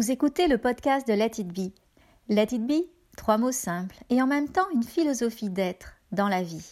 Vous 0.00 0.10
écoutez 0.10 0.48
le 0.48 0.56
podcast 0.56 1.06
de 1.06 1.12
Let 1.12 1.32
It 1.36 1.48
Be. 1.48 1.74
Let 2.30 2.54
It 2.54 2.66
Be, 2.66 2.86
trois 3.18 3.36
mots 3.36 3.52
simples 3.52 3.98
et 4.08 4.22
en 4.22 4.26
même 4.26 4.48
temps 4.48 4.66
une 4.72 4.82
philosophie 4.82 5.50
d'être 5.50 5.92
dans 6.10 6.26
la 6.26 6.42
vie. 6.42 6.70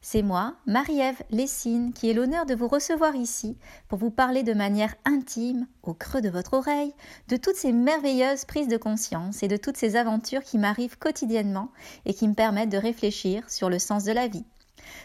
C'est 0.00 0.22
moi, 0.22 0.56
Marie-Ève 0.66 1.22
Lessine, 1.30 1.92
qui 1.92 2.10
ai 2.10 2.12
l'honneur 2.12 2.46
de 2.46 2.56
vous 2.56 2.66
recevoir 2.66 3.14
ici 3.14 3.56
pour 3.86 4.00
vous 4.00 4.10
parler 4.10 4.42
de 4.42 4.52
manière 4.52 4.96
intime, 5.04 5.68
au 5.84 5.94
creux 5.94 6.22
de 6.22 6.28
votre 6.28 6.54
oreille, 6.54 6.92
de 7.28 7.36
toutes 7.36 7.54
ces 7.54 7.70
merveilleuses 7.70 8.46
prises 8.46 8.66
de 8.66 8.76
conscience 8.76 9.44
et 9.44 9.48
de 9.48 9.56
toutes 9.56 9.76
ces 9.76 9.94
aventures 9.94 10.42
qui 10.42 10.58
m'arrivent 10.58 10.98
quotidiennement 10.98 11.70
et 12.04 12.14
qui 12.14 12.26
me 12.26 12.34
permettent 12.34 12.72
de 12.72 12.78
réfléchir 12.78 13.48
sur 13.48 13.70
le 13.70 13.78
sens 13.78 14.02
de 14.02 14.12
la 14.12 14.26
vie. 14.26 14.44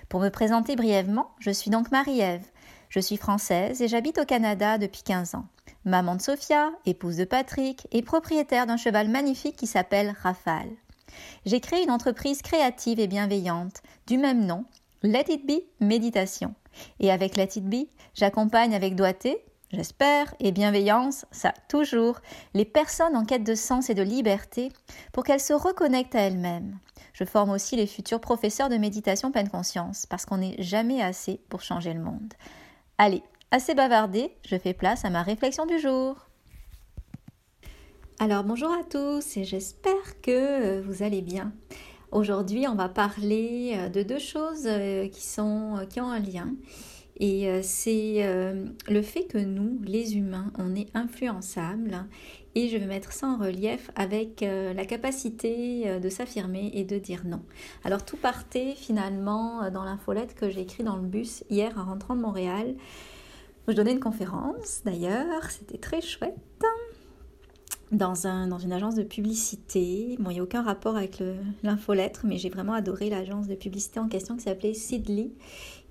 Pour 0.10 0.20
me 0.20 0.30
présenter 0.30 0.76
brièvement, 0.76 1.30
je 1.38 1.52
suis 1.52 1.70
donc 1.70 1.92
Marie-Ève. 1.92 2.48
Je 2.90 3.00
suis 3.00 3.18
française 3.18 3.84
et 3.84 3.88
j'habite 3.88 4.18
au 4.18 4.26
Canada 4.26 4.80
depuis 4.80 5.04
15 5.04 5.36
ans 5.36 5.46
maman 5.86 6.16
de 6.16 6.22
Sophia, 6.22 6.72
épouse 6.86 7.18
de 7.18 7.26
Patrick 7.26 7.88
et 7.92 8.02
propriétaire 8.02 8.66
d'un 8.66 8.78
cheval 8.78 9.08
magnifique 9.08 9.56
qui 9.56 9.68
s'appelle 9.68 10.16
Rafale. 10.22 10.72
J'ai 11.46 11.60
créé 11.60 11.84
une 11.84 11.92
entreprise 11.92 12.42
créative 12.42 13.00
et 13.00 13.08
bienveillante 13.08 13.82
du 14.08 14.18
même 14.18 14.46
nom, 14.46 14.66
Let 15.04 15.26
It 15.30 15.46
Be 15.46 15.62
Méditation. 15.80 16.56
Et 17.00 17.12
avec 17.12 17.38
Let 17.38 17.50
It 17.56 17.66
Be, 17.66 17.88
j'accompagne 18.16 18.76
avec 18.76 18.96
doigté, 18.96 19.38
j'espère, 19.72 20.34
et 20.40 20.52
bienveillance, 20.52 21.26
ça 21.32 21.54
toujours, 21.70 22.20
les 22.54 22.66
personnes 22.66 23.16
en 23.16 23.24
quête 23.24 23.44
de 23.44 23.56
sens 23.56 23.90
et 23.90 23.96
de 23.96 24.02
liberté 24.02 24.72
pour 25.14 25.24
qu'elles 25.24 25.40
se 25.40 25.54
reconnectent 25.54 26.16
à 26.16 26.22
elles-mêmes. 26.22 26.80
Je 27.14 27.24
forme 27.24 27.52
aussi 27.52 27.76
les 27.76 27.88
futurs 27.88 28.20
professeurs 28.20 28.70
de 28.70 28.78
méditation 28.78 29.32
pleine 29.32 29.50
conscience 29.50 30.06
parce 30.06 30.26
qu'on 30.26 30.38
n'est 30.38 30.62
jamais 30.62 31.02
assez 31.02 31.40
pour 31.48 31.62
changer 31.62 31.94
le 31.94 32.02
monde. 32.02 32.34
Allez, 32.98 33.24
Assez 33.52 33.76
bavardé, 33.76 34.32
je 34.46 34.58
fais 34.58 34.74
place 34.74 35.06
à 35.06 35.10
ma 35.10 35.22
réflexion 35.22 35.66
du 35.66 35.80
jour. 35.80 36.28
Alors 38.20 38.44
bonjour 38.44 38.72
à 38.72 38.84
tous 38.84 39.38
et 39.38 39.44
j'espère 39.44 40.22
que 40.22 40.82
vous 40.82 41.04
allez 41.04 41.22
bien. 41.22 41.54
Aujourd'hui, 42.12 42.66
on 42.68 42.76
va 42.76 42.90
parler 42.90 43.74
euh, 43.76 43.90
de 43.90 44.02
deux 44.02 44.20
choses 44.20 44.68
euh, 44.68 45.08
qui, 45.10 45.22
sont, 45.22 45.78
euh, 45.78 45.86
qui 45.86 46.00
ont 46.00 46.10
un 46.10 46.20
lien. 46.20 46.54
Et 47.18 47.48
c'est 47.64 48.28
le 48.90 49.02
fait 49.02 49.24
que 49.24 49.38
nous, 49.38 49.80
les 49.86 50.18
humains, 50.18 50.52
on 50.58 50.76
est 50.76 50.94
influençables. 50.94 52.04
Et 52.56 52.68
je 52.68 52.76
vais 52.76 52.88
mettre 52.88 53.14
ça 53.14 53.28
en 53.28 53.38
relief 53.38 53.90
avec 53.96 54.42
la 54.42 54.84
capacité 54.84 55.98
de 55.98 56.10
s'affirmer 56.10 56.72
et 56.74 56.84
de 56.84 57.00
dire 57.00 57.22
non. 57.24 57.40
Alors 57.86 58.04
tout 58.04 58.18
partait 58.18 58.74
finalement 58.76 59.72
dans 59.72 59.86
l'infolette 59.86 60.36
que 60.36 60.50
j'ai 60.50 60.60
écrit 60.60 60.84
dans 60.84 60.98
le 60.98 61.08
bus 61.08 61.46
hier 61.50 61.72
en 61.78 61.86
rentrant 61.86 62.18
de 62.18 62.22
Montréal. 62.22 62.76
Je 63.68 63.74
donnais 63.74 63.94
une 63.94 64.00
conférence 64.00 64.82
d'ailleurs, 64.86 65.50
c'était 65.50 65.80
très 65.80 66.02
chouette. 66.02 66.36
Dans, 67.96 68.28
un, 68.28 68.48
dans 68.48 68.60
une 68.60 68.74
agence 68.74 68.96
de 68.96 69.04
publicité. 69.04 70.18
Bon, 70.20 70.30
il 70.30 70.34
n'y 70.34 70.40
a 70.40 70.44
aucun 70.44 70.62
rapport 70.62 70.98
avec 70.98 71.24
l'infolettre, 71.64 72.22
mais 72.26 72.38
j'ai 72.38 72.50
vraiment 72.50 72.74
adoré 72.74 73.10
l'agence 73.10 73.48
de 73.48 73.56
publicité 73.56 74.00
en 74.00 74.10
question 74.10 74.36
qui 74.36 74.44
s'appelait 74.44 74.74
Sidley. 74.74 75.32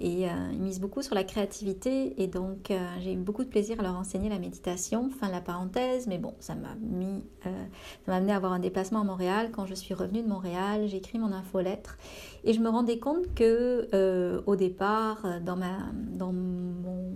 Et 0.00 0.28
euh, 0.28 0.32
ils 0.52 0.60
misent 0.60 0.80
beaucoup 0.80 1.02
sur 1.02 1.14
la 1.14 1.24
créativité. 1.24 2.20
Et 2.22 2.26
donc, 2.26 2.70
euh, 2.70 2.76
j'ai 3.00 3.12
eu 3.12 3.16
beaucoup 3.16 3.44
de 3.44 3.48
plaisir 3.48 3.78
à 3.80 3.82
leur 3.82 3.94
enseigner 3.94 4.28
la 4.28 4.38
méditation. 4.38 5.08
Fin 5.10 5.28
de 5.28 5.32
la 5.32 5.40
parenthèse, 5.40 6.06
mais 6.06 6.18
bon, 6.18 6.34
ça 6.40 6.54
m'a 6.54 6.74
mis, 6.80 7.24
euh, 7.46 7.64
ça 8.04 8.12
m'a 8.12 8.16
amené 8.16 8.32
à 8.32 8.36
avoir 8.36 8.52
un 8.52 8.58
déplacement 8.58 9.00
à 9.00 9.04
Montréal. 9.04 9.50
Quand 9.52 9.66
je 9.66 9.74
suis 9.74 9.94
revenue 9.94 10.22
de 10.22 10.28
Montréal, 10.28 10.86
j'ai 10.86 10.96
écrit 10.96 11.18
mon 11.18 11.32
infolettre. 11.32 11.96
Et 12.42 12.52
je 12.52 12.60
me 12.60 12.68
rendais 12.68 12.98
compte 12.98 13.32
que, 13.34 14.42
au 14.46 14.56
départ, 14.56 15.26
dans, 15.44 15.56
ma, 15.56 15.78
dans 16.12 16.32
mon 16.32 17.12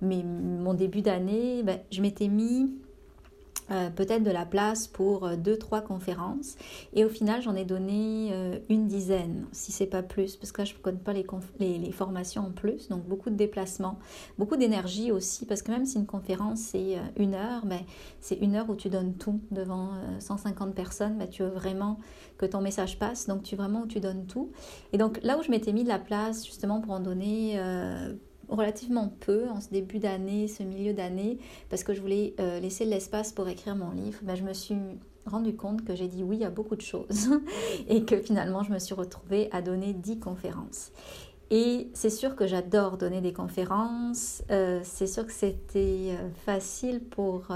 mon 0.00 0.74
début 0.74 1.02
d'année, 1.02 1.62
ben, 1.64 1.80
je 1.90 2.02
m'étais 2.02 2.28
mis 2.28 2.70
euh, 3.70 3.90
peut-être 3.90 4.22
de 4.22 4.30
la 4.30 4.46
place 4.46 4.86
pour 4.86 5.26
euh, 5.26 5.36
deux, 5.36 5.58
trois 5.58 5.82
conférences. 5.82 6.56
Et 6.94 7.04
au 7.04 7.08
final, 7.08 7.42
j'en 7.42 7.54
ai 7.54 7.64
donné 7.64 8.30
euh, 8.32 8.58
une 8.70 8.86
dizaine, 8.86 9.46
si 9.52 9.72
c'est 9.72 9.86
pas 9.86 10.02
plus, 10.02 10.36
parce 10.36 10.52
que 10.52 10.62
là, 10.62 10.64
je 10.64 10.74
ne 10.74 10.78
connais 10.78 10.98
pas 10.98 11.12
les, 11.12 11.92
formations 11.92 12.46
en 12.46 12.50
plus, 12.50 12.88
donc 12.88 13.04
beaucoup 13.04 13.28
de 13.28 13.34
déplacements, 13.34 13.98
beaucoup 14.38 14.56
d'énergie 14.56 15.12
aussi, 15.12 15.46
parce 15.46 15.62
que 15.62 15.70
même 15.70 15.84
si 15.84 15.98
une 15.98 16.06
conférence 16.06 16.60
c'est 16.60 16.98
une 17.16 17.34
heure, 17.34 17.66
ben, 17.66 17.80
c'est 18.20 18.36
une 18.36 18.54
heure 18.54 18.68
où 18.70 18.74
tu 18.74 18.88
donnes 18.88 19.14
tout 19.14 19.40
devant 19.50 19.90
150 20.20 20.74
personnes, 20.74 21.18
ben, 21.18 21.28
tu 21.28 21.42
veux 21.42 21.48
vraiment 21.48 21.98
que 22.36 22.46
ton 22.46 22.60
message 22.60 22.98
passe, 22.98 23.26
donc 23.26 23.42
tu 23.42 23.56
vraiment 23.56 23.86
tu 23.86 24.00
donnes 24.00 24.26
tout. 24.26 24.50
Et 24.92 24.98
donc 24.98 25.18
là 25.22 25.38
où 25.38 25.42
je 25.42 25.50
m'étais 25.50 25.72
mis 25.72 25.82
de 25.82 25.88
la 25.88 25.98
place 25.98 26.46
justement 26.46 26.80
pour 26.80 26.92
en 26.92 27.00
donner 27.00 27.58
relativement 28.48 29.12
peu 29.20 29.48
en 29.48 29.60
ce 29.60 29.70
début 29.70 29.98
d'année, 29.98 30.48
ce 30.48 30.62
milieu 30.62 30.92
d'année, 30.92 31.38
parce 31.70 31.84
que 31.84 31.94
je 31.94 32.00
voulais 32.00 32.34
euh, 32.40 32.60
laisser 32.60 32.84
de 32.84 32.90
l'espace 32.90 33.32
pour 33.32 33.48
écrire 33.48 33.76
mon 33.76 33.90
livre, 33.90 34.18
ben, 34.22 34.34
je 34.34 34.42
me 34.42 34.52
suis 34.52 34.76
rendu 35.26 35.54
compte 35.54 35.84
que 35.84 35.94
j'ai 35.94 36.08
dit 36.08 36.22
oui 36.22 36.44
à 36.44 36.50
beaucoup 36.50 36.76
de 36.76 36.80
choses 36.80 37.28
et 37.88 38.04
que 38.04 38.18
finalement 38.18 38.62
je 38.62 38.72
me 38.72 38.78
suis 38.78 38.94
retrouvée 38.94 39.48
à 39.52 39.62
donner 39.62 39.92
10 39.92 40.18
conférences. 40.18 40.90
Et 41.50 41.88
c'est 41.94 42.10
sûr 42.10 42.36
que 42.36 42.46
j'adore 42.46 42.98
donner 42.98 43.20
des 43.20 43.32
conférences, 43.32 44.42
euh, 44.50 44.80
c'est 44.84 45.06
sûr 45.06 45.26
que 45.26 45.32
c'était 45.32 46.10
euh, 46.10 46.28
facile 46.44 47.00
pour 47.00 47.46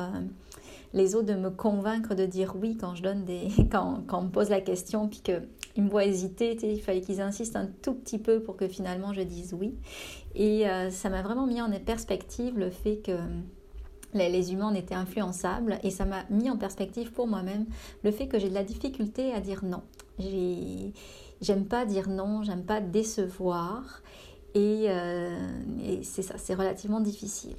les 0.92 1.14
autres 1.14 1.26
de 1.26 1.34
me 1.34 1.50
convaincre 1.50 2.14
de 2.14 2.26
dire 2.26 2.54
oui 2.60 2.76
quand 2.76 2.94
je 2.94 3.02
donne 3.02 3.24
des 3.24 3.48
quand, 3.70 4.02
quand 4.06 4.20
on 4.20 4.24
me 4.24 4.30
pose 4.30 4.50
la 4.50 4.60
question 4.60 5.08
puis 5.08 5.20
que 5.20 5.42
ils 5.76 5.82
me 5.82 5.88
voient 5.88 6.04
hésiter, 6.04 6.58
il 6.62 6.82
fallait 6.82 7.00
qu'ils 7.00 7.20
insistent 7.20 7.56
un 7.56 7.66
tout 7.66 7.94
petit 7.94 8.18
peu 8.18 8.42
pour 8.42 8.56
que 8.56 8.68
finalement 8.68 9.12
je 9.12 9.22
dise 9.22 9.54
oui. 9.54 9.74
Et 10.34 10.68
euh, 10.68 10.90
ça 10.90 11.08
m'a 11.08 11.22
vraiment 11.22 11.46
mis 11.46 11.62
en 11.62 11.70
perspective 11.80 12.58
le 12.58 12.70
fait 12.70 12.98
que 12.98 13.16
les, 14.14 14.52
humains 14.52 14.74
étaient 14.74 14.94
influençables 14.94 15.78
et 15.82 15.90
ça 15.90 16.04
m'a 16.04 16.24
mis 16.28 16.50
en 16.50 16.58
perspective 16.58 17.12
pour 17.12 17.26
moi-même 17.26 17.64
le 18.02 18.10
fait 18.10 18.28
que 18.28 18.38
j'ai 18.38 18.50
de 18.50 18.54
la 18.54 18.64
difficulté 18.64 19.32
à 19.32 19.40
dire 19.40 19.64
non. 19.64 19.82
J'aime 21.40 21.64
pas 21.64 21.86
dire 21.86 22.08
non, 22.08 22.42
j'aime 22.42 22.64
pas 22.64 22.80
décevoir 22.80 24.02
et, 24.54 24.86
euh, 24.88 25.48
et 25.82 26.02
c'est 26.02 26.22
ça, 26.22 26.34
c'est 26.36 26.54
relativement 26.54 27.00
difficile. 27.00 27.56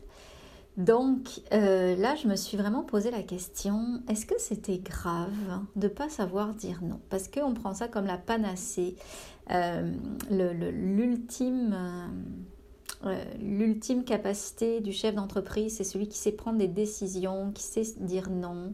Donc 0.77 1.41
euh, 1.53 1.95
là, 1.95 2.15
je 2.15 2.27
me 2.27 2.35
suis 2.35 2.57
vraiment 2.57 2.83
posé 2.83 3.11
la 3.11 3.21
question, 3.21 4.01
est-ce 4.09 4.25
que 4.25 4.39
c'était 4.39 4.79
grave 4.79 5.29
de 5.75 5.87
ne 5.87 5.93
pas 5.93 6.09
savoir 6.09 6.53
dire 6.55 6.79
non? 6.81 6.99
Parce 7.09 7.27
qu'on 7.27 7.53
prend 7.53 7.73
ça 7.73 7.87
comme 7.87 8.05
la 8.05 8.17
panacée, 8.17 8.95
euh, 9.51 9.91
l'ultime... 10.29 11.75
Euh, 13.05 13.21
l'ultime 13.41 14.05
capacité 14.05 14.79
du 14.79 14.93
chef 14.93 15.13
d'entreprise, 15.13 15.75
c'est 15.75 15.83
celui 15.83 16.07
qui 16.07 16.17
sait 16.17 16.31
prendre 16.31 16.57
des 16.57 16.69
décisions, 16.69 17.51
qui 17.51 17.61
sait 17.61 17.83
dire 17.99 18.29
non. 18.29 18.73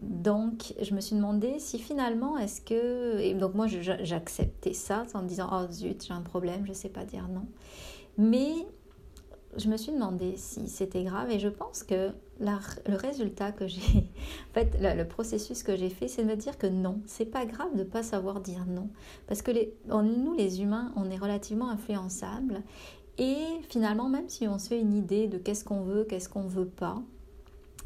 donc, 0.00 0.72
je 0.80 0.94
me 0.94 1.02
suis 1.02 1.16
demandé 1.16 1.58
si 1.58 1.78
finalement, 1.78 2.38
est-ce 2.38 2.62
que... 2.62 3.20
Et 3.20 3.34
donc, 3.34 3.54
moi, 3.54 3.66
j'acceptais 3.66 4.72
ça 4.72 5.02
en 5.12 5.20
me 5.20 5.28
disant, 5.28 5.50
oh 5.52 5.70
zut, 5.70 6.02
j'ai 6.02 6.14
un 6.14 6.22
problème, 6.22 6.64
je 6.64 6.70
ne 6.70 6.74
sais 6.74 6.88
pas 6.88 7.04
dire 7.04 7.28
non. 7.28 7.46
Mais 8.16 8.54
je 9.56 9.68
me 9.68 9.76
suis 9.76 9.92
demandé 9.92 10.34
si 10.36 10.68
c'était 10.68 11.04
grave 11.04 11.30
et 11.30 11.38
je 11.38 11.48
pense 11.48 11.82
que 11.82 12.10
le 12.40 12.96
résultat 12.96 13.52
que 13.52 13.66
j'ai, 13.66 13.80
en 14.50 14.54
fait, 14.54 14.76
le, 14.80 15.04
processus 15.04 15.62
que 15.62 15.76
j'ai 15.76 15.90
fait, 15.90 16.08
c'est 16.08 16.24
de 16.24 16.28
me 16.28 16.36
dire 16.36 16.58
que 16.58 16.66
non, 16.66 17.00
c'est 17.06 17.26
pas 17.26 17.46
grave 17.46 17.76
de 17.76 17.84
pas 17.84 18.02
savoir 18.02 18.40
dire 18.40 18.66
non. 18.66 18.88
Parce 19.26 19.42
que 19.42 19.52
nous, 19.86 20.34
les 20.34 20.60
humains, 20.62 20.92
on 20.96 21.10
est 21.10 21.18
relativement 21.18 21.68
influençables 21.68 22.62
et 23.18 23.36
finalement, 23.68 24.08
même 24.08 24.28
si 24.28 24.48
on 24.48 24.58
se 24.58 24.68
fait 24.68 24.80
une 24.80 24.94
idée 24.94 25.28
de 25.28 25.38
qu'est-ce 25.38 25.64
qu'on 25.64 25.82
veut, 25.82 26.04
qu'est-ce 26.04 26.28
qu'on 26.28 26.46
veut 26.46 26.68
pas, 26.68 27.00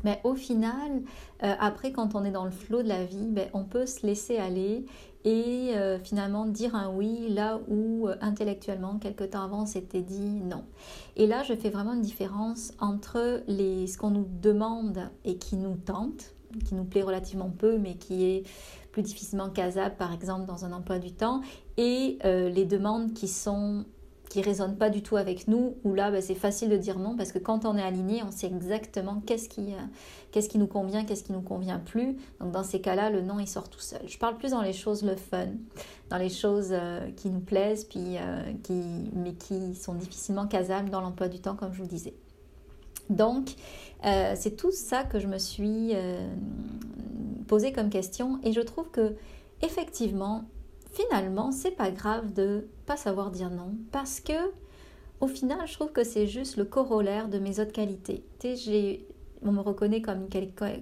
mais 0.04 0.20
au 0.24 0.34
final, 0.34 1.02
euh, 1.42 1.54
après, 1.58 1.92
quand 1.92 2.14
on 2.14 2.24
est 2.24 2.30
dans 2.30 2.44
le 2.44 2.50
flot 2.50 2.82
de 2.82 2.88
la 2.88 3.04
vie, 3.04 3.28
ben, 3.28 3.48
on 3.52 3.64
peut 3.64 3.86
se 3.86 4.06
laisser 4.06 4.38
aller 4.38 4.86
et 5.24 5.72
euh, 5.74 5.98
finalement 5.98 6.46
dire 6.46 6.74
un 6.74 6.90
oui 6.94 7.28
là 7.28 7.60
où 7.68 8.08
euh, 8.08 8.16
intellectuellement, 8.20 8.98
quelque 8.98 9.24
temps 9.24 9.42
avant, 9.42 9.66
c'était 9.66 10.02
dit 10.02 10.40
non. 10.42 10.64
Et 11.16 11.26
là, 11.26 11.42
je 11.42 11.54
fais 11.54 11.70
vraiment 11.70 11.94
une 11.94 12.02
différence 12.02 12.72
entre 12.80 13.42
les, 13.48 13.86
ce 13.86 13.98
qu'on 13.98 14.10
nous 14.10 14.28
demande 14.40 15.10
et 15.24 15.36
qui 15.36 15.56
nous 15.56 15.76
tente, 15.76 16.34
qui 16.64 16.74
nous 16.74 16.84
plaît 16.84 17.02
relativement 17.02 17.50
peu, 17.50 17.78
mais 17.78 17.96
qui 17.96 18.24
est 18.24 18.42
plus 18.92 19.02
difficilement 19.02 19.50
casable, 19.50 19.96
par 19.96 20.12
exemple, 20.12 20.46
dans 20.46 20.64
un 20.64 20.72
emploi 20.72 20.98
du 20.98 21.12
temps, 21.12 21.42
et 21.76 22.18
les 22.24 22.64
demandes 22.64 23.12
qui 23.12 23.28
sont 23.28 23.84
qui 24.28 24.42
résonnent 24.42 24.76
pas 24.76 24.90
du 24.90 25.02
tout 25.02 25.16
avec 25.16 25.48
nous, 25.48 25.76
où 25.84 25.94
là 25.94 26.10
bah, 26.10 26.20
c'est 26.20 26.34
facile 26.34 26.68
de 26.68 26.76
dire 26.76 26.98
non 26.98 27.16
parce 27.16 27.32
que 27.32 27.38
quand 27.38 27.64
on 27.64 27.76
est 27.76 27.82
aligné, 27.82 28.22
on 28.22 28.30
sait 28.30 28.46
exactement 28.46 29.22
qu'est-ce 29.26 29.48
qui, 29.48 29.72
euh, 29.72 29.78
qu'est-ce 30.30 30.48
qui 30.48 30.58
nous 30.58 30.66
convient, 30.66 31.04
qu'est-ce 31.04 31.24
qui 31.24 31.32
nous 31.32 31.40
convient 31.40 31.78
plus. 31.78 32.16
Donc 32.40 32.52
dans 32.52 32.62
ces 32.62 32.80
cas-là, 32.80 33.10
le 33.10 33.22
non 33.22 33.38
il 33.38 33.48
sort 33.48 33.68
tout 33.68 33.80
seul. 33.80 34.02
Je 34.06 34.18
parle 34.18 34.36
plus 34.36 34.50
dans 34.50 34.62
les 34.62 34.72
choses 34.72 35.02
le 35.02 35.16
fun, 35.16 35.48
dans 36.10 36.18
les 36.18 36.28
choses 36.28 36.68
euh, 36.72 37.10
qui 37.16 37.30
nous 37.30 37.40
plaisent, 37.40 37.84
puis, 37.84 38.18
euh, 38.18 38.42
qui, 38.62 38.82
mais 39.14 39.32
qui 39.32 39.74
sont 39.74 39.94
difficilement 39.94 40.46
casables 40.46 40.90
dans 40.90 41.00
l'emploi 41.00 41.28
du 41.28 41.40
temps, 41.40 41.56
comme 41.56 41.72
je 41.72 41.82
vous 41.82 41.88
disais. 41.88 42.14
Donc 43.08 43.54
c'est 44.02 44.56
tout 44.56 44.70
ça 44.70 45.02
que 45.02 45.18
je 45.18 45.26
me 45.26 45.38
suis 45.38 45.94
posé 47.46 47.72
comme 47.72 47.88
question 47.88 48.38
et 48.44 48.52
je 48.52 48.60
trouve 48.60 48.90
que 48.90 49.14
effectivement 49.62 50.44
finalement, 50.92 51.52
c'est 51.52 51.70
pas 51.70 51.90
grave 51.90 52.32
de 52.32 52.68
pas 52.86 52.96
savoir 52.96 53.30
dire 53.30 53.50
non 53.50 53.74
parce 53.92 54.20
que 54.20 54.32
au 55.20 55.26
final, 55.26 55.66
je 55.66 55.74
trouve 55.74 55.90
que 55.90 56.04
c'est 56.04 56.28
juste 56.28 56.56
le 56.56 56.64
corollaire 56.64 57.28
de 57.28 57.38
mes 57.38 57.58
autres 57.58 57.72
qualités. 57.72 58.22
J'ai 58.42 59.04
on 59.42 59.52
me 59.52 59.60
reconnaît 59.60 60.02
comme, 60.02 60.28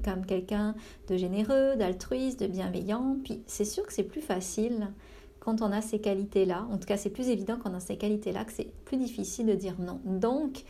comme 0.05 0.27
quelqu'un 0.27 0.75
de 1.09 1.17
généreux, 1.17 1.77
d'altruiste, 1.77 2.41
de 2.41 2.47
bienveillant. 2.47 3.17
Puis 3.25 3.43
c'est 3.47 3.65
sûr 3.65 3.87
que 3.87 3.93
c'est 3.93 4.03
plus 4.05 4.21
facile 4.21 4.89
quand 5.41 5.63
on 5.63 5.73
a 5.73 5.81
ces 5.81 6.01
qualités-là. 6.01 6.67
En 6.71 6.79
tout 6.79 6.87
cas, 6.87 6.97
c'est 6.97 7.11
plus 7.11 7.29
évident 7.29 7.59
quand 7.63 7.71
on 7.71 7.75
a 7.75 7.81
ces 7.81 7.97
qualités-là 7.97 8.45
que 8.45 8.53
c'est 8.53 8.73
plus 8.85 8.97
difficile 8.97 9.47
de 9.47 9.55
dire 9.55 9.77
non. 9.79 10.01
Donc, 10.05 10.65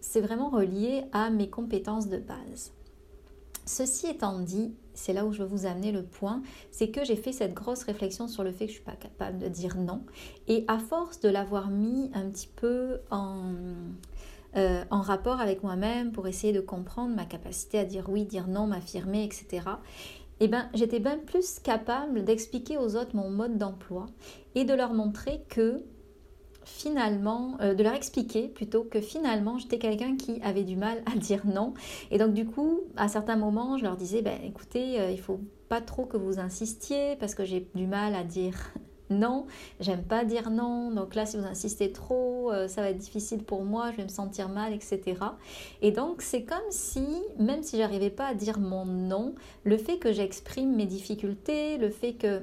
c'est 0.00 0.20
vraiment 0.20 0.50
relié 0.50 1.04
à 1.12 1.30
mes 1.30 1.48
compétences 1.48 2.08
de 2.08 2.18
base. 2.18 2.72
Ceci 3.72 4.08
étant 4.08 4.40
dit, 4.40 4.74
c'est 4.94 5.12
là 5.12 5.24
où 5.24 5.32
je 5.32 5.44
veux 5.44 5.48
vous 5.48 5.64
amener 5.64 5.92
le 5.92 6.02
point, 6.02 6.42
c'est 6.72 6.90
que 6.90 7.04
j'ai 7.04 7.14
fait 7.14 7.30
cette 7.30 7.54
grosse 7.54 7.84
réflexion 7.84 8.26
sur 8.26 8.42
le 8.42 8.50
fait 8.50 8.66
que 8.66 8.72
je 8.72 8.78
ne 8.78 8.82
suis 8.82 8.84
pas 8.84 8.96
capable 8.96 9.38
de 9.38 9.46
dire 9.46 9.76
non. 9.76 10.02
Et 10.48 10.64
à 10.66 10.80
force 10.80 11.20
de 11.20 11.28
l'avoir 11.28 11.70
mis 11.70 12.10
un 12.12 12.28
petit 12.30 12.48
peu 12.48 12.98
en, 13.12 13.52
euh, 14.56 14.82
rapport 14.90 15.40
avec 15.40 15.62
moi-même 15.62 16.10
pour 16.10 16.26
essayer 16.26 16.52
de 16.52 16.60
comprendre 16.60 17.14
ma 17.14 17.24
capacité 17.26 17.78
à 17.78 17.84
dire 17.84 18.08
oui, 18.08 18.24
dire 18.24 18.48
non, 18.48 18.66
m'affirmer, 18.66 19.22
etc., 19.22 19.62
eh 20.40 20.48
ben, 20.48 20.68
j'étais 20.74 20.98
bien 20.98 21.18
plus 21.18 21.60
capable 21.60 22.24
d'expliquer 22.24 22.76
aux 22.76 22.96
autres 22.96 23.14
mon 23.14 23.30
mode 23.30 23.56
d'emploi 23.56 24.06
et 24.56 24.64
de 24.64 24.74
leur 24.74 24.94
montrer 24.94 25.44
que 25.48 25.84
finalement, 26.64 27.56
euh, 27.60 27.74
de 27.74 27.82
leur 27.82 27.94
expliquer 27.94 28.48
plutôt 28.48 28.84
que 28.84 29.00
finalement 29.00 29.58
j'étais 29.58 29.78
quelqu'un 29.78 30.16
qui 30.16 30.40
avait 30.42 30.64
du 30.64 30.76
mal 30.76 31.02
à 31.12 31.16
dire 31.16 31.46
non. 31.46 31.74
Et 32.10 32.18
donc 32.18 32.34
du 32.34 32.46
coup, 32.46 32.80
à 32.96 33.08
certains 33.08 33.36
moments, 33.36 33.78
je 33.78 33.84
leur 33.84 33.96
disais, 33.96 34.22
ben, 34.22 34.38
écoutez, 34.44 34.94
il 34.94 35.00
euh, 35.00 35.10
il 35.10 35.20
faut 35.20 35.40
pas 35.68 35.80
trop 35.80 36.04
que 36.04 36.16
vous 36.16 36.38
insistiez 36.38 37.16
parce 37.16 37.34
que 37.34 37.44
j'ai 37.44 37.68
du 37.74 37.86
mal 37.86 38.14
à 38.14 38.24
dire 38.24 38.56
non, 39.10 39.46
j'aime 39.80 40.02
pas 40.02 40.24
dire 40.24 40.50
non, 40.50 40.90
donc 40.90 41.14
là 41.14 41.26
si 41.26 41.36
vous 41.36 41.44
insistez 41.44 41.92
trop, 41.92 42.52
euh, 42.52 42.68
ça 42.68 42.80
va 42.82 42.90
être 42.90 42.98
difficile 42.98 43.42
pour 43.42 43.64
moi, 43.64 43.90
je 43.92 43.96
vais 43.98 44.04
me 44.04 44.08
sentir 44.08 44.48
mal, 44.48 44.72
etc. 44.72 45.00
Et 45.82 45.90
donc 45.90 46.22
c'est 46.22 46.44
comme 46.44 46.58
si, 46.70 47.06
même 47.38 47.62
si 47.62 47.76
j'arrivais 47.76 48.10
pas 48.10 48.28
à 48.28 48.34
dire 48.34 48.58
mon 48.58 48.84
non, 48.84 49.34
le 49.64 49.76
fait 49.76 49.98
que 49.98 50.12
j'exprime 50.12 50.74
mes 50.74 50.86
difficultés, 50.86 51.76
le 51.78 51.90
fait 51.90 52.14
que 52.14 52.42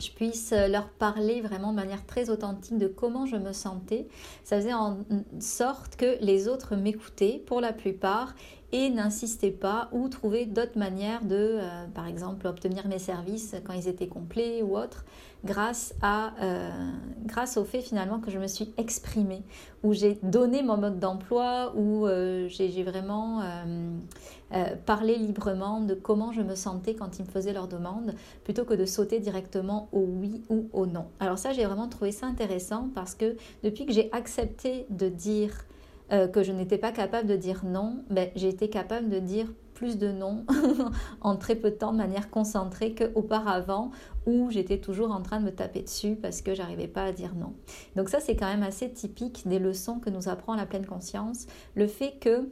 je 0.00 0.10
puisse 0.12 0.52
leur 0.52 0.88
parler 0.88 1.40
vraiment 1.40 1.70
de 1.70 1.76
manière 1.76 2.04
très 2.06 2.30
authentique 2.30 2.78
de 2.78 2.86
comment 2.86 3.26
je 3.26 3.36
me 3.36 3.52
sentais. 3.52 4.08
Ça 4.44 4.56
faisait 4.56 4.72
en 4.72 4.98
sorte 5.40 5.96
que 5.96 6.16
les 6.20 6.48
autres 6.48 6.76
m'écoutaient 6.76 7.42
pour 7.46 7.60
la 7.60 7.72
plupart 7.72 8.34
et 8.72 8.90
n'insistez 8.90 9.50
pas 9.50 9.88
ou 9.92 10.08
trouver 10.08 10.46
d'autres 10.46 10.78
manières 10.78 11.24
de, 11.24 11.58
euh, 11.58 11.86
par 11.94 12.06
exemple, 12.06 12.46
obtenir 12.46 12.86
mes 12.86 12.98
services 12.98 13.56
quand 13.64 13.72
ils 13.72 13.88
étaient 13.88 14.06
complets 14.06 14.62
ou 14.62 14.76
autres, 14.76 15.04
grâce, 15.44 15.94
euh, 16.04 16.70
grâce 17.24 17.56
au 17.56 17.64
fait 17.64 17.80
finalement 17.80 18.20
que 18.20 18.30
je 18.30 18.38
me 18.38 18.46
suis 18.46 18.72
exprimée, 18.76 19.42
où 19.82 19.92
j'ai 19.92 20.18
donné 20.22 20.62
mon 20.62 20.76
mode 20.76 21.00
d'emploi, 21.00 21.72
où 21.76 22.06
euh, 22.06 22.46
j'ai 22.48 22.82
vraiment 22.82 23.42
parlé 24.84 25.16
librement 25.16 25.80
de 25.80 25.94
comment 25.94 26.32
je 26.32 26.42
me 26.42 26.56
sentais 26.56 26.94
quand 26.94 27.18
ils 27.18 27.24
me 27.24 27.30
faisaient 27.30 27.52
leurs 27.52 27.68
demandes, 27.68 28.14
plutôt 28.44 28.64
que 28.64 28.74
de 28.74 28.84
sauter 28.84 29.20
directement 29.20 29.88
au 29.92 30.00
oui 30.00 30.42
ou 30.48 30.68
au 30.72 30.86
non. 30.86 31.06
Alors 31.20 31.38
ça, 31.38 31.52
j'ai 31.52 31.64
vraiment 31.64 31.88
trouvé 31.88 32.12
ça 32.12 32.26
intéressant 32.26 32.90
parce 32.94 33.14
que 33.14 33.36
depuis 33.62 33.86
que 33.86 33.92
j'ai 33.92 34.12
accepté 34.12 34.86
de 34.90 35.08
dire 35.08 35.52
euh, 36.12 36.28
que 36.28 36.42
je 36.42 36.52
n'étais 36.52 36.78
pas 36.78 36.92
capable 36.92 37.28
de 37.28 37.36
dire 37.36 37.62
non, 37.64 38.04
ben, 38.10 38.30
j'ai 38.34 38.48
été 38.48 38.68
capable 38.68 39.08
de 39.08 39.18
dire 39.18 39.46
plus 39.74 39.96
de 39.96 40.12
non 40.12 40.44
en 41.22 41.36
très 41.36 41.54
peu 41.54 41.70
de 41.70 41.76
temps 41.76 41.92
de 41.92 41.96
manière 41.96 42.28
concentrée 42.28 42.94
qu'auparavant 42.94 43.90
où 44.26 44.50
j'étais 44.50 44.78
toujours 44.78 45.10
en 45.10 45.22
train 45.22 45.40
de 45.40 45.46
me 45.46 45.52
taper 45.52 45.82
dessus 45.82 46.16
parce 46.20 46.42
que 46.42 46.54
j'arrivais 46.54 46.88
pas 46.88 47.04
à 47.04 47.12
dire 47.12 47.34
non. 47.34 47.54
Donc 47.96 48.10
ça 48.10 48.20
c'est 48.20 48.36
quand 48.36 48.48
même 48.48 48.62
assez 48.62 48.90
typique 48.92 49.48
des 49.48 49.58
leçons 49.58 49.98
que 49.98 50.10
nous 50.10 50.28
apprend 50.28 50.54
la 50.54 50.66
pleine 50.66 50.84
conscience, 50.84 51.46
le 51.74 51.86
fait 51.86 52.12
que 52.20 52.50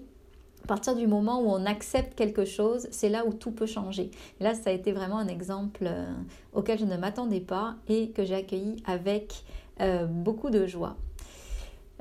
à 0.64 0.66
partir 0.66 0.96
du 0.96 1.06
moment 1.06 1.40
où 1.40 1.50
on 1.50 1.66
accepte 1.66 2.14
quelque 2.14 2.44
chose, 2.44 2.88
c'est 2.90 3.08
là 3.08 3.25
où 3.26 3.32
tout 3.32 3.52
peut 3.52 3.66
changer. 3.66 4.10
là, 4.40 4.55
ça 4.55 4.70
a 4.70 4.72
été 4.72 4.93
vraiment 4.93 5.19
un 5.19 5.28
exemple 5.28 5.84
euh, 5.87 6.12
auquel 6.52 6.78
je 6.78 6.84
ne 6.84 6.96
m'attendais 6.96 7.40
pas 7.40 7.76
et 7.88 8.10
que 8.10 8.25
j'ai 8.25 8.34
accueilli 8.34 8.76
avec 8.87 9.44
euh, 9.81 10.06
beaucoup 10.06 10.50
de 10.50 10.66
joie. 10.66 10.96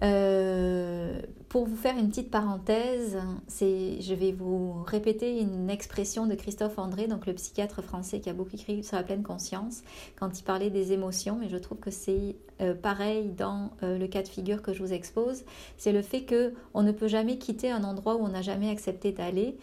Euh, 0.04 1.20
pour 1.50 1.66
vous 1.66 1.76
faire 1.76 1.98
une 1.98 2.10
petite 2.10 2.30
parenthèse, 2.30 3.18
je 3.50 4.14
vais 4.14 4.32
vous 4.32 4.84
répéter 4.84 5.40
une 5.40 5.70
expression 5.70 6.28
de 6.28 6.36
Christophe 6.36 6.78
André, 6.78 7.08
donc 7.08 7.26
le 7.26 7.34
psychiatre 7.34 7.82
français 7.82 8.20
qui 8.20 8.30
a 8.30 8.34
beaucoup 8.34 8.54
écrit 8.54 8.84
sur 8.84 8.98
la 8.98 9.04
pleine 9.04 9.24
conscience, 9.24 9.82
quand 10.20 10.40
il 10.40 10.44
parlait 10.44 10.70
des 10.70 10.92
émotions, 10.92 11.38
mais 11.40 11.50
je 11.50 11.58
trouve 11.58 11.80
que 11.80 11.90
c'est 11.90 12.36
euh, 12.62 12.76
pareil 12.76 13.30
dans 13.30 13.72
euh, 13.82 13.98
le 13.98 14.08
cas 14.08 14.22
de 14.22 14.28
figure 14.28 14.62
que 14.62 14.74
je 14.74 14.84
vous 14.84 14.94
expose, 14.94 15.44
c'est 15.78 15.94
le 15.94 16.02
fait 16.02 16.24
que 16.24 16.54
on 16.74 16.84
ne 16.84 16.92
peut 16.92 17.08
jamais 17.08 17.38
quitter 17.38 17.72
un 17.72 17.84
endroit 17.84 18.16
où 18.18 18.20
on 18.20 18.30
n'a 18.30 18.42
jamais 18.42 18.70
accepté 18.70 19.12
d'aller. 19.12 19.58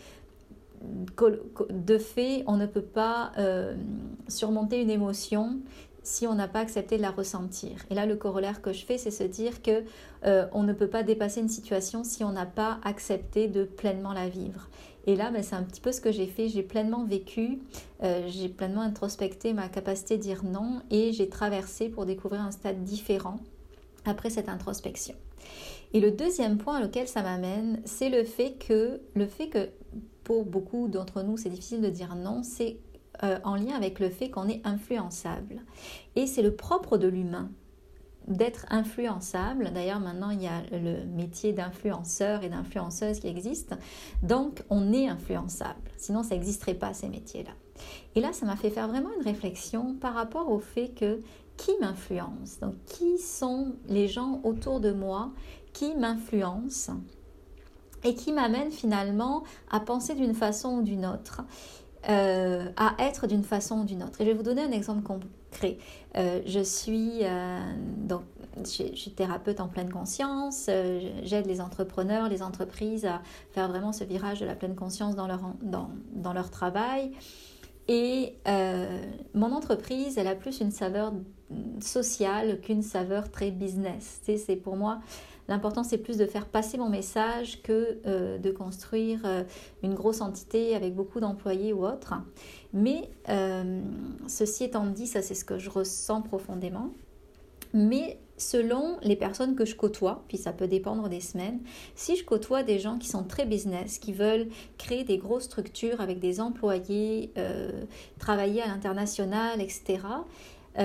De 1.70 1.96
fait, 1.96 2.44
on 2.46 2.58
ne 2.58 2.66
peut 2.66 2.82
pas 2.82 3.32
surmonter 4.28 4.82
une 4.82 4.90
émotion 4.90 5.60
si 6.04 6.26
on 6.26 6.34
n'a 6.34 6.46
pas 6.46 6.60
accepté 6.60 6.96
de 6.96 7.02
la 7.02 7.10
ressentir. 7.10 7.84
Et 7.90 7.94
là, 7.94 8.06
le 8.06 8.14
corollaire 8.14 8.62
que 8.62 8.72
je 8.72 8.84
fais, 8.84 8.98
c'est 8.98 9.10
se 9.10 9.24
dire 9.24 9.62
que 9.62 9.82
euh, 10.24 10.46
on 10.52 10.62
ne 10.62 10.72
peut 10.72 10.86
pas 10.86 11.02
dépasser 11.02 11.40
une 11.40 11.48
situation 11.48 12.04
si 12.04 12.22
on 12.22 12.30
n'a 12.30 12.46
pas 12.46 12.78
accepté 12.84 13.48
de 13.48 13.64
pleinement 13.64 14.12
la 14.12 14.28
vivre. 14.28 14.68
Et 15.06 15.16
là, 15.16 15.30
ben, 15.30 15.42
c'est 15.42 15.56
un 15.56 15.62
petit 15.62 15.80
peu 15.80 15.92
ce 15.92 16.00
que 16.00 16.12
j'ai 16.12 16.26
fait. 16.26 16.48
J'ai 16.48 16.62
pleinement 16.62 17.04
vécu, 17.04 17.58
euh, 18.02 18.26
j'ai 18.28 18.48
pleinement 18.48 18.82
introspecté 18.82 19.52
ma 19.52 19.68
capacité 19.68 20.16
de 20.16 20.22
dire 20.22 20.44
non 20.44 20.80
et 20.90 21.12
j'ai 21.12 21.28
traversé 21.28 21.88
pour 21.88 22.06
découvrir 22.06 22.42
un 22.42 22.50
stade 22.50 22.84
différent 22.84 23.40
après 24.04 24.30
cette 24.30 24.48
introspection. 24.48 25.14
Et 25.94 26.00
le 26.00 26.10
deuxième 26.10 26.58
point 26.58 26.84
auquel 26.84 27.08
ça 27.08 27.22
m'amène, 27.22 27.80
c'est 27.84 28.08
le 28.08 28.24
fait 28.24 28.52
que 28.52 29.00
le 29.14 29.26
fait 29.26 29.48
que 29.48 29.68
pour 30.22 30.44
beaucoup 30.44 30.88
d'entre 30.88 31.22
nous, 31.22 31.36
c'est 31.36 31.50
difficile 31.50 31.80
de 31.80 31.90
dire 31.90 32.14
non, 32.14 32.42
c'est 32.42 32.78
euh, 33.22 33.38
en 33.44 33.54
lien 33.56 33.74
avec 33.74 34.00
le 34.00 34.10
fait 34.10 34.30
qu'on 34.30 34.48
est 34.48 34.60
influençable. 34.64 35.62
Et 36.16 36.26
c'est 36.26 36.42
le 36.42 36.54
propre 36.54 36.98
de 36.98 37.08
l'humain 37.08 37.50
d'être 38.26 38.66
influençable. 38.70 39.70
D'ailleurs, 39.74 40.00
maintenant, 40.00 40.30
il 40.30 40.42
y 40.42 40.46
a 40.46 40.62
le 40.72 41.04
métier 41.04 41.52
d'influenceur 41.52 42.42
et 42.42 42.48
d'influenceuse 42.48 43.20
qui 43.20 43.28
existe. 43.28 43.74
Donc, 44.22 44.62
on 44.70 44.92
est 44.92 45.08
influençable. 45.08 45.90
Sinon, 45.96 46.22
ça 46.22 46.34
n'existerait 46.34 46.74
pas, 46.74 46.94
ces 46.94 47.08
métiers-là. 47.08 47.52
Et 48.14 48.20
là, 48.20 48.32
ça 48.32 48.46
m'a 48.46 48.56
fait 48.56 48.70
faire 48.70 48.88
vraiment 48.88 49.10
une 49.18 49.24
réflexion 49.24 49.94
par 49.94 50.14
rapport 50.14 50.50
au 50.50 50.58
fait 50.58 50.88
que 50.88 51.20
qui 51.56 51.72
m'influence? 51.80 52.58
Donc, 52.60 52.74
qui 52.86 53.18
sont 53.18 53.74
les 53.88 54.08
gens 54.08 54.40
autour 54.44 54.80
de 54.80 54.92
moi 54.92 55.30
qui 55.72 55.94
m'influencent 55.94 56.94
et 58.04 58.14
qui 58.14 58.32
m'amènent 58.32 58.72
finalement 58.72 59.44
à 59.70 59.80
penser 59.80 60.14
d'une 60.14 60.34
façon 60.34 60.78
ou 60.78 60.82
d'une 60.82 61.06
autre? 61.06 61.42
Euh, 62.08 62.66
à 62.76 62.94
être 62.98 63.26
d'une 63.26 63.44
façon 63.44 63.80
ou 63.80 63.84
d'une 63.84 64.02
autre. 64.02 64.20
Et 64.20 64.24
je 64.24 64.30
vais 64.30 64.36
vous 64.36 64.42
donner 64.42 64.62
un 64.62 64.72
exemple 64.72 65.02
concret. 65.02 65.78
Euh, 66.16 66.40
je 66.46 66.60
suis 66.60 67.20
euh, 67.22 67.60
donc 67.98 68.22
je, 68.58 68.94
suis 68.94 69.10
thérapeute 69.12 69.60
en 69.60 69.68
pleine 69.68 69.90
conscience. 69.90 70.68
J'aide 71.22 71.46
les 71.46 71.60
entrepreneurs, 71.60 72.28
les 72.28 72.42
entreprises 72.42 73.06
à 73.06 73.22
faire 73.52 73.68
vraiment 73.68 73.92
ce 73.92 74.04
virage 74.04 74.40
de 74.40 74.46
la 74.46 74.54
pleine 74.54 74.74
conscience 74.74 75.16
dans 75.16 75.26
leur, 75.26 75.40
dans, 75.62 75.90
dans 76.12 76.32
leur 76.32 76.50
travail. 76.50 77.12
Et 77.88 78.34
mon 79.34 79.52
entreprise, 79.52 80.16
elle 80.16 80.28
a 80.28 80.34
plus 80.34 80.60
une 80.60 80.70
saveur 80.70 81.12
sociale 81.80 82.60
qu'une 82.60 82.82
saveur 82.82 83.30
très 83.30 83.50
business. 83.50 84.20
C'est 84.24 84.56
pour 84.56 84.76
moi 84.76 85.00
L'important, 85.48 85.84
c'est 85.84 85.98
plus 85.98 86.16
de 86.16 86.26
faire 86.26 86.46
passer 86.46 86.78
mon 86.78 86.88
message 86.88 87.62
que 87.62 87.98
euh, 88.06 88.38
de 88.38 88.50
construire 88.50 89.20
euh, 89.24 89.44
une 89.82 89.94
grosse 89.94 90.20
entité 90.20 90.74
avec 90.74 90.94
beaucoup 90.94 91.20
d'employés 91.20 91.72
ou 91.72 91.84
autre. 91.86 92.14
Mais 92.72 93.10
euh, 93.28 93.80
ceci 94.26 94.64
étant 94.64 94.86
dit, 94.86 95.06
ça 95.06 95.20
c'est 95.22 95.34
ce 95.34 95.44
que 95.44 95.58
je 95.58 95.68
ressens 95.68 96.22
profondément. 96.22 96.90
Mais 97.74 98.18
selon 98.36 98.98
les 99.02 99.16
personnes 99.16 99.54
que 99.54 99.64
je 99.64 99.76
côtoie, 99.76 100.24
puis 100.28 100.38
ça 100.38 100.52
peut 100.52 100.66
dépendre 100.66 101.08
des 101.08 101.20
semaines, 101.20 101.60
si 101.94 102.16
je 102.16 102.24
côtoie 102.24 102.62
des 102.62 102.78
gens 102.78 102.98
qui 102.98 103.08
sont 103.08 103.24
très 103.24 103.46
business, 103.46 103.98
qui 103.98 104.12
veulent 104.12 104.48
créer 104.78 105.04
des 105.04 105.18
grosses 105.18 105.44
structures 105.44 106.00
avec 106.00 106.20
des 106.20 106.40
employés, 106.40 107.32
travailler 108.18 108.62
à 108.62 108.68
l'international, 108.68 109.60
etc., 109.60 109.98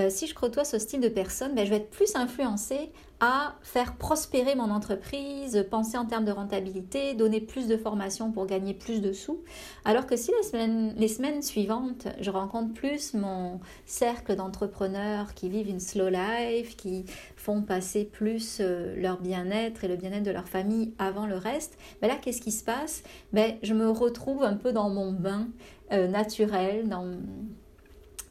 si 0.10 0.28
je 0.28 0.36
côtoie 0.36 0.66
ce 0.66 0.78
style 0.78 1.02
de 1.02 1.10
personnes, 1.10 1.56
ben, 1.56 1.66
je 1.66 1.72
vais 1.72 1.78
être 1.78 1.90
plus 1.90 2.16
influencée 2.16 2.92
à 3.20 3.56
faire 3.62 3.96
prospérer 3.96 4.56
mon 4.56 4.70
entreprise, 4.72 5.66
penser 5.70 5.98
en 5.98 6.06
termes 6.06 6.24
de 6.24 6.32
rentabilité, 6.32 7.16
donner 7.16 7.42
plus 7.42 7.68
de 7.68 7.76
formations 7.76 8.32
pour 8.32 8.46
gagner 8.46 8.74
plus 8.74 9.02
de 9.02 9.12
sous. 9.12 9.44
Alors 9.84 10.06
que 10.06 10.16
si 10.16 10.32
les 10.32 11.08
semaines, 11.08 11.42
suivantes, 11.42 12.08
je 12.22 12.32
rencontre 12.32 12.74
plus 12.74 13.14
mon 13.14 13.60
cercle 13.86 14.36
d'entrepreneurs 14.36 15.34
qui 15.34 15.50
vivent 15.50 15.70
une 15.70 15.82
slow 15.82 16.10
life, 16.10 16.78
qui 16.78 17.06
font 17.36 17.62
passer 17.62 18.06
plus 18.06 18.60
euh, 18.62 18.96
leur 18.96 19.20
bien-être 19.20 19.84
et 19.84 19.88
le 19.88 19.98
bien-être 19.98 20.24
de 20.24 20.32
leur 20.32 20.48
famille 20.48 20.94
avant 20.98 21.26
le 21.26 21.36
reste, 21.36 21.78
ben 22.02 22.08
là, 22.08 22.16
qu'est-ce 22.22 22.42
qui 22.42 22.52
se 22.52 22.64
passe? 22.64 23.04
Ben, 23.34 23.56
Je 23.64 23.74
me 23.74 23.90
retrouve 23.90 24.44
un 24.44 24.56
peu 24.56 24.72
dans 24.72 24.90
mon 24.90 25.12
bain 25.12 25.50
euh, 25.92 26.08
naturel, 26.08 26.88
dans, 26.88 27.06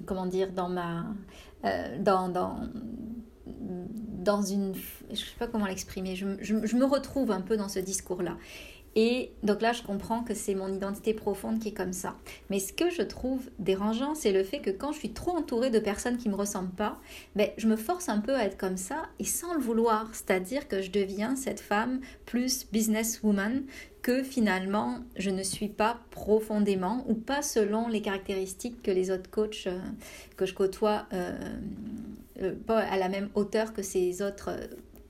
comment 0.07 0.27
dire, 0.27 0.53
dans 0.53 0.69
ma... 0.69 1.07
Euh, 1.65 1.99
dans, 1.99 2.29
dans, 2.29 2.61
dans 3.47 4.43
une... 4.43 4.75
Je 5.07 5.13
ne 5.13 5.17
sais 5.17 5.37
pas 5.39 5.47
comment 5.47 5.67
l'exprimer, 5.67 6.17
je, 6.17 6.27
me 6.27 6.85
retrouve 6.85 7.31
un 7.31 7.41
peu 7.41 7.57
dans 7.57 7.69
ce 7.69 7.79
discours-là. 7.79 8.37
Et 8.97 9.33
donc 9.43 9.63
là, 9.63 9.73
je 9.73 9.83
comprends 9.83 10.23
que 10.23 10.35
c'est 10.35 10.55
mon 10.55 10.73
identité 10.73 11.15
profonde 11.15 11.61
qui 11.61 11.69
est 11.69 11.73
comme 11.73 11.93
ça. 11.93 12.17
Mais 12.51 12.59
ce 12.59 12.73
que 12.73 12.91
je 12.91 13.03
trouve 13.03 13.49
dérangeant, 13.59 14.15
c'est 14.15 14.33
le 14.33 14.43
fait 14.45 14.59
que 14.59 14.71
quand 14.71 14.93
je 14.93 14.99
suis 14.99 15.13
trop 15.13 15.33
entourée 15.33 15.71
de 15.71 15.79
personnes 15.79 16.17
qui 16.17 16.29
ne 16.29 16.35
me 16.35 16.39
ressemblent 16.39 16.75
pas, 16.75 16.99
ben, 17.37 17.51
je 17.57 17.69
me 17.69 17.77
force 17.77 18.09
un 18.09 18.19
peu 18.19 18.35
à 18.35 18.45
être 18.45 18.57
comme 18.57 18.77
ça 18.77 19.05
et 19.19 19.25
sans 19.25 19.55
le 19.55 19.61
vouloir. 19.61 20.09
C'est-à-dire 20.13 20.69
que 20.69 20.83
je 20.83 20.91
deviens 20.91 21.37
cette 21.37 21.61
femme 21.61 22.01
plus 22.27 22.67
businesswoman 22.73 23.63
que 24.03 24.23
finalement 24.23 25.01
je 25.17 25.31
ne 25.31 25.43
suis 25.43 25.69
pas 25.69 25.99
profondément 26.11 27.05
ou 27.09 27.15
pas 27.15 27.43
selon 27.43 27.89
les 27.89 28.01
caractéristiques 28.01 28.83
que 28.83 28.91
les 28.91 29.11
autres 29.11 29.31
coachs 29.31 29.67
euh, 29.67 29.79
que 30.37 30.47
je 30.47 30.55
côtoie, 30.55 31.07
euh, 31.13 31.37
euh, 32.43 32.55
pas 32.67 32.79
à 32.79 32.97
la 32.97 33.09
même 33.09 33.29
hauteur 33.35 33.73
que 33.73 33.83
ces 33.83 34.23
autres 34.23 34.51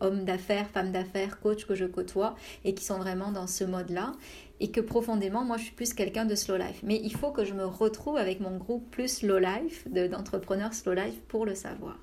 hommes 0.00 0.24
d'affaires, 0.24 0.68
femmes 0.68 0.92
d'affaires, 0.92 1.40
coachs 1.40 1.64
que 1.64 1.74
je 1.74 1.84
côtoie 1.84 2.34
et 2.64 2.74
qui 2.74 2.84
sont 2.84 2.98
vraiment 2.98 3.32
dans 3.32 3.46
ce 3.46 3.64
mode-là. 3.64 4.12
Et 4.60 4.70
que 4.70 4.80
profondément, 4.80 5.44
moi, 5.44 5.56
je 5.56 5.64
suis 5.64 5.72
plus 5.72 5.94
quelqu'un 5.94 6.24
de 6.24 6.34
slow 6.34 6.56
life. 6.56 6.80
Mais 6.82 7.00
il 7.02 7.14
faut 7.14 7.30
que 7.30 7.44
je 7.44 7.54
me 7.54 7.64
retrouve 7.64 8.16
avec 8.16 8.40
mon 8.40 8.56
groupe 8.56 8.90
plus 8.90 9.08
slow 9.08 9.38
life, 9.38 9.86
d'entrepreneurs 9.88 10.74
slow 10.74 10.94
life, 10.94 11.20
pour 11.28 11.46
le 11.46 11.54
savoir. 11.54 11.96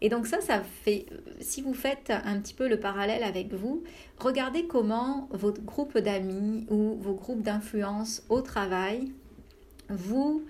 Et 0.00 0.08
donc 0.08 0.26
ça, 0.26 0.40
ça 0.40 0.62
fait, 0.62 1.06
si 1.40 1.60
vous 1.62 1.74
faites 1.74 2.10
un 2.10 2.38
petit 2.40 2.54
peu 2.54 2.68
le 2.68 2.78
parallèle 2.78 3.24
avec 3.24 3.52
vous, 3.52 3.82
regardez 4.18 4.66
comment 4.66 5.28
votre 5.32 5.62
groupe 5.62 5.98
d'amis 5.98 6.66
ou 6.70 6.96
vos 7.00 7.14
groupes 7.14 7.42
d'influence 7.42 8.22
au 8.28 8.40
travail 8.40 9.12
vous 9.88 10.44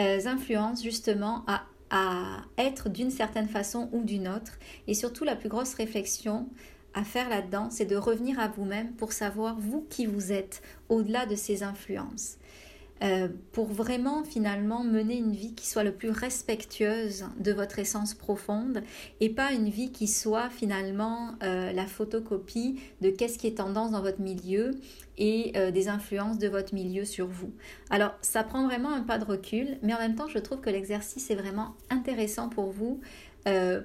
euh, 0.00 0.18
influencent 0.26 0.82
justement 0.82 1.44
à 1.46 1.62
à 1.90 2.42
être 2.56 2.88
d'une 2.88 3.10
certaine 3.10 3.48
façon 3.48 3.88
ou 3.92 4.02
d'une 4.02 4.28
autre. 4.28 4.58
Et 4.86 4.94
surtout, 4.94 5.24
la 5.24 5.36
plus 5.36 5.48
grosse 5.48 5.74
réflexion 5.74 6.48
à 6.94 7.04
faire 7.04 7.28
là-dedans, 7.28 7.68
c'est 7.70 7.86
de 7.86 7.96
revenir 7.96 8.38
à 8.40 8.48
vous-même 8.48 8.92
pour 8.94 9.12
savoir 9.12 9.58
vous 9.58 9.86
qui 9.90 10.06
vous 10.06 10.32
êtes 10.32 10.62
au-delà 10.88 11.26
de 11.26 11.36
ces 11.36 11.62
influences. 11.62 12.36
Euh, 13.02 13.28
pour 13.52 13.68
vraiment 13.68 14.24
finalement 14.24 14.84
mener 14.84 15.16
une 15.16 15.32
vie 15.32 15.54
qui 15.54 15.66
soit 15.66 15.84
le 15.84 15.92
plus 15.92 16.10
respectueuse 16.10 17.24
de 17.38 17.50
votre 17.50 17.78
essence 17.78 18.12
profonde 18.12 18.82
et 19.20 19.30
pas 19.30 19.52
une 19.52 19.70
vie 19.70 19.90
qui 19.90 20.06
soit 20.06 20.50
finalement 20.50 21.30
euh, 21.42 21.72
la 21.72 21.86
photocopie 21.86 22.78
de 23.00 23.08
qu'est-ce 23.08 23.38
qui 23.38 23.46
est 23.46 23.56
tendance 23.56 23.92
dans 23.92 24.02
votre 24.02 24.20
milieu 24.20 24.72
et 25.16 25.52
euh, 25.56 25.70
des 25.70 25.88
influences 25.88 26.36
de 26.36 26.48
votre 26.48 26.74
milieu 26.74 27.06
sur 27.06 27.26
vous. 27.26 27.54
Alors 27.88 28.12
ça 28.20 28.44
prend 28.44 28.66
vraiment 28.66 28.92
un 28.92 29.00
pas 29.00 29.16
de 29.16 29.24
recul, 29.24 29.78
mais 29.82 29.94
en 29.94 29.98
même 29.98 30.14
temps 30.14 30.28
je 30.28 30.38
trouve 30.38 30.60
que 30.60 30.70
l'exercice 30.70 31.30
est 31.30 31.36
vraiment 31.36 31.76
intéressant 31.88 32.50
pour 32.50 32.70
vous 32.70 33.00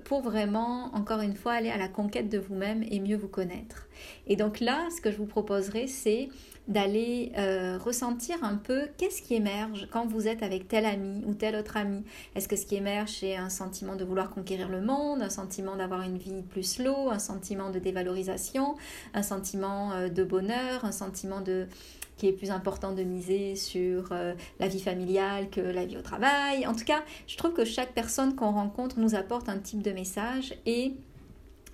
pour 0.03 0.21
vraiment, 0.21 0.93
encore 0.93 1.21
une 1.21 1.33
fois, 1.33 1.53
aller 1.53 1.71
à 1.71 1.77
la 1.77 1.87
conquête 1.87 2.29
de 2.29 2.37
vous-même 2.37 2.83
et 2.91 2.99
mieux 2.99 3.15
vous 3.15 3.29
connaître. 3.29 3.87
Et 4.27 4.35
donc 4.35 4.59
là, 4.59 4.85
ce 4.95 4.99
que 4.99 5.09
je 5.09 5.17
vous 5.17 5.25
proposerai, 5.25 5.87
c'est 5.87 6.27
d'aller 6.67 7.31
euh, 7.37 7.77
ressentir 7.77 8.43
un 8.43 8.55
peu 8.55 8.87
qu'est-ce 8.97 9.21
qui 9.21 9.35
émerge 9.35 9.87
quand 9.91 10.07
vous 10.07 10.27
êtes 10.27 10.41
avec 10.41 10.67
tel 10.67 10.85
ami 10.85 11.23
ou 11.25 11.33
tel 11.33 11.55
autre 11.55 11.77
ami. 11.77 12.03
Est-ce 12.35 12.47
que 12.47 12.55
ce 12.55 12.65
qui 12.65 12.75
émerge, 12.75 13.11
c'est 13.19 13.35
un 13.35 13.49
sentiment 13.49 13.95
de 13.95 14.03
vouloir 14.03 14.31
conquérir 14.31 14.69
le 14.69 14.81
monde, 14.81 15.21
un 15.21 15.29
sentiment 15.29 15.75
d'avoir 15.75 16.01
une 16.01 16.17
vie 16.17 16.41
plus 16.41 16.63
slow, 16.63 17.09
un 17.11 17.19
sentiment 17.19 17.69
de 17.69 17.79
dévalorisation, 17.79 18.75
un 19.13 19.23
sentiment 19.23 19.91
euh, 19.93 20.09
de 20.09 20.23
bonheur, 20.23 20.85
un 20.85 20.91
sentiment 20.91 21.41
de 21.41 21.67
qui 22.17 22.27
est 22.27 22.33
plus 22.33 22.51
important 22.51 22.93
de 22.93 23.03
miser 23.03 23.55
sur 23.55 24.09
euh, 24.11 24.33
la 24.59 24.67
vie 24.67 24.79
familiale 24.79 25.49
que 25.49 25.59
la 25.59 25.85
vie 25.85 25.97
au 25.97 26.01
travail. 26.01 26.65
En 26.65 26.73
tout 26.73 26.85
cas, 26.85 27.03
je 27.27 27.35
trouve 27.37 27.53
que 27.53 27.65
chaque 27.65 27.93
personne 27.93 28.35
qu'on 28.35 28.51
rencontre 28.51 28.99
nous 28.99 29.15
apporte 29.15 29.49
un 29.49 29.57
type 29.57 29.81
de 29.81 29.91
message 29.91 30.53
et 30.65 30.93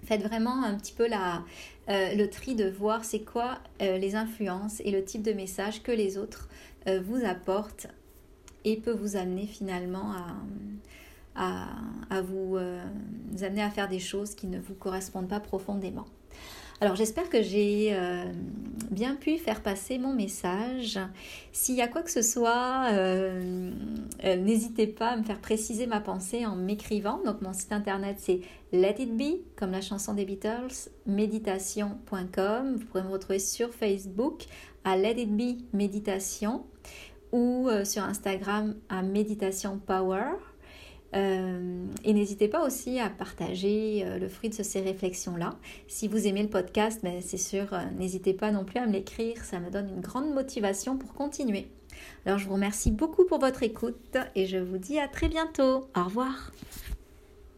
faites 0.03 0.23
vraiment 0.23 0.63
un 0.63 0.75
petit 0.75 0.93
peu 0.93 1.07
la, 1.07 1.43
euh, 1.89 2.15
le 2.15 2.29
tri 2.29 2.55
de 2.55 2.69
voir 2.69 3.03
c'est 3.03 3.21
quoi 3.21 3.59
euh, 3.81 3.97
les 3.97 4.15
influences 4.15 4.81
et 4.81 4.91
le 4.91 5.03
type 5.03 5.23
de 5.23 5.33
message 5.33 5.81
que 5.83 5.91
les 5.91 6.17
autres 6.17 6.47
euh, 6.87 7.01
vous 7.03 7.25
apportent 7.25 7.87
et 8.63 8.77
peut 8.77 8.91
vous 8.93 9.15
amener 9.15 9.47
finalement 9.47 10.13
à, 11.35 11.67
à, 12.09 12.21
vous 12.21 12.57
amener 12.57 13.63
à 13.63 13.71
faire 13.71 13.89
des 13.89 13.99
choses 13.99 14.35
qui 14.35 14.45
ne 14.45 14.59
vous 14.59 14.75
correspondent 14.75 15.27
pas 15.27 15.39
profondément. 15.39 16.05
Alors 16.81 16.95
j'espère 16.95 17.29
que 17.29 17.43
j'ai 17.43 17.93
euh, 17.93 18.25
bien 18.89 19.15
pu 19.15 19.37
faire 19.37 19.61
passer 19.61 19.99
mon 19.99 20.15
message. 20.15 20.99
S'il 21.51 21.75
y 21.75 21.81
a 21.81 21.87
quoi 21.87 22.01
que 22.01 22.09
ce 22.09 22.23
soit, 22.23 22.87
euh, 22.91 23.71
euh, 24.23 24.35
n'hésitez 24.37 24.87
pas 24.87 25.09
à 25.09 25.15
me 25.15 25.21
faire 25.21 25.39
préciser 25.39 25.85
ma 25.85 26.01
pensée 26.01 26.43
en 26.43 26.55
m'écrivant. 26.55 27.21
Donc 27.23 27.43
mon 27.43 27.53
site 27.53 27.71
internet 27.71 28.15
c'est 28.19 28.41
Let 28.71 28.95
It 28.97 29.15
Be, 29.15 29.43
comme 29.55 29.69
la 29.69 29.81
chanson 29.81 30.15
des 30.15 30.25
Beatles, 30.25 30.89
méditation.com. 31.05 32.77
Vous 32.77 32.85
pourrez 32.87 33.03
me 33.03 33.11
retrouver 33.11 33.37
sur 33.37 33.71
Facebook 33.75 34.45
à 34.83 34.97
Let 34.97 35.21
It 35.21 35.37
Be 35.37 35.61
Méditation 35.73 36.65
ou 37.31 37.69
sur 37.85 38.03
Instagram 38.03 38.75
à 38.89 39.03
Méditation 39.03 39.77
Power. 39.77 40.31
Euh, 41.13 41.85
et 42.03 42.13
n'hésitez 42.13 42.47
pas 42.47 42.65
aussi 42.65 42.99
à 42.99 43.09
partager 43.09 44.03
euh, 44.05 44.17
le 44.17 44.29
fruit 44.29 44.49
de 44.49 44.63
ces 44.63 44.81
réflexions-là. 44.81 45.55
Si 45.87 46.07
vous 46.07 46.27
aimez 46.27 46.43
le 46.43 46.49
podcast, 46.49 47.01
ben, 47.03 47.21
c'est 47.21 47.37
sûr, 47.37 47.73
euh, 47.73 47.79
n'hésitez 47.97 48.33
pas 48.33 48.51
non 48.51 48.63
plus 48.63 48.79
à 48.79 48.85
me 48.85 48.93
l'écrire, 48.93 49.43
ça 49.43 49.59
me 49.59 49.69
donne 49.69 49.89
une 49.89 50.01
grande 50.01 50.33
motivation 50.33 50.97
pour 50.97 51.13
continuer. 51.13 51.67
Alors 52.25 52.39
je 52.39 52.47
vous 52.47 52.53
remercie 52.53 52.91
beaucoup 52.91 53.25
pour 53.25 53.39
votre 53.39 53.63
écoute 53.63 54.17
et 54.35 54.47
je 54.47 54.57
vous 54.57 54.77
dis 54.77 54.99
à 54.99 55.07
très 55.07 55.27
bientôt. 55.27 55.89
Au 55.95 56.03
revoir. 56.05 56.51